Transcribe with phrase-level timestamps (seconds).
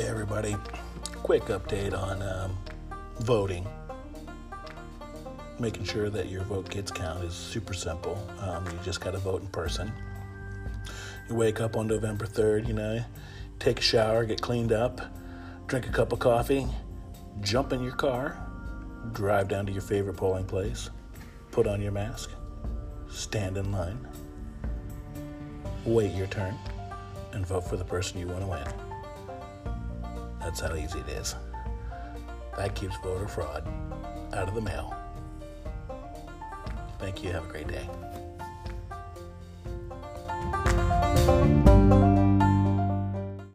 [0.00, 0.56] everybody.
[1.22, 2.56] Quick update on um,
[3.20, 3.66] voting.
[5.58, 8.26] Making sure that your vote gets counted is super simple.
[8.40, 9.92] Um, you just got to vote in person.
[11.28, 13.04] You wake up on November 3rd, you know,
[13.58, 15.00] take a shower, get cleaned up,
[15.66, 16.66] drink a cup of coffee,
[17.40, 18.36] jump in your car,
[19.12, 20.88] drive down to your favorite polling place,
[21.50, 22.30] put on your mask,
[23.08, 24.08] stand in line,
[25.84, 26.56] wait your turn,
[27.32, 28.91] and vote for the person you want to win.
[30.52, 31.34] That's how easy it is.
[32.58, 33.66] That keeps voter fraud
[34.34, 34.94] out of the mail.
[36.98, 37.32] Thank you.
[37.32, 37.88] Have a great day.